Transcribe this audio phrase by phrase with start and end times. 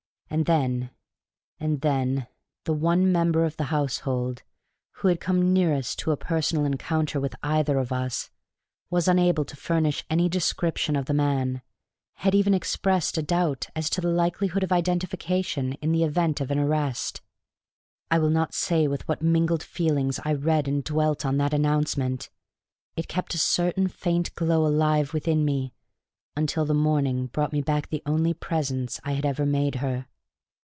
[0.33, 0.91] And then
[1.59, 2.27] and then
[2.63, 4.43] the one member of the household
[4.91, 8.29] who had come nearest to a personal encounter with either of us
[8.89, 11.61] was unable to furnish any description of the man
[12.13, 16.49] had even expressed a doubt as to the likelihood of identification in the event of
[16.49, 17.19] an arrest!
[18.09, 22.29] I will not say with what mingled feelings I read and dwelt on that announcement.
[22.95, 25.73] It kept a certain faint glow alive within me
[26.37, 30.07] until the morning brought me back the only presents I had ever made her.